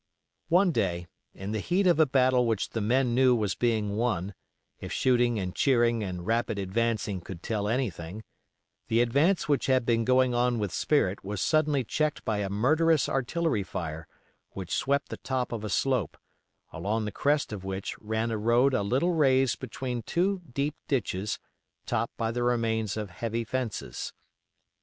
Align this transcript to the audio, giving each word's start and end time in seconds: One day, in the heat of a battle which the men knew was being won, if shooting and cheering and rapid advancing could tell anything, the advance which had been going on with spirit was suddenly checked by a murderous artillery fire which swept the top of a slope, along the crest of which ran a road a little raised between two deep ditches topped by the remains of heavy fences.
One 0.49 0.71
day, 0.71 1.05
in 1.35 1.51
the 1.51 1.59
heat 1.59 1.85
of 1.85 1.99
a 1.99 2.07
battle 2.07 2.47
which 2.47 2.69
the 2.71 2.81
men 2.81 3.13
knew 3.13 3.35
was 3.35 3.53
being 3.53 3.95
won, 3.97 4.33
if 4.79 4.91
shooting 4.91 5.37
and 5.37 5.53
cheering 5.53 6.01
and 6.01 6.25
rapid 6.25 6.57
advancing 6.57 7.21
could 7.21 7.43
tell 7.43 7.67
anything, 7.67 8.23
the 8.87 8.99
advance 8.99 9.47
which 9.47 9.67
had 9.67 9.85
been 9.85 10.03
going 10.03 10.33
on 10.33 10.57
with 10.57 10.73
spirit 10.73 11.23
was 11.23 11.39
suddenly 11.39 11.83
checked 11.83 12.25
by 12.25 12.39
a 12.39 12.49
murderous 12.49 13.07
artillery 13.07 13.61
fire 13.61 14.07
which 14.53 14.73
swept 14.73 15.09
the 15.09 15.17
top 15.17 15.51
of 15.51 15.63
a 15.63 15.69
slope, 15.69 16.17
along 16.73 17.05
the 17.05 17.11
crest 17.11 17.53
of 17.53 17.63
which 17.63 17.95
ran 17.99 18.31
a 18.31 18.39
road 18.39 18.73
a 18.73 18.81
little 18.81 19.13
raised 19.13 19.59
between 19.59 20.01
two 20.01 20.41
deep 20.51 20.73
ditches 20.87 21.37
topped 21.85 22.17
by 22.17 22.31
the 22.31 22.41
remains 22.41 22.97
of 22.97 23.11
heavy 23.11 23.43
fences. 23.43 24.13